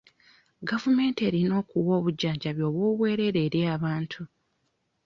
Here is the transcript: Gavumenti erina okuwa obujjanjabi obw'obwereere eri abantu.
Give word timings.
Gavumenti 0.69 1.21
erina 1.29 1.53
okuwa 1.61 1.91
obujjanjabi 1.99 2.61
obw'obwereere 2.69 3.39
eri 3.47 3.59
abantu. 3.75 4.21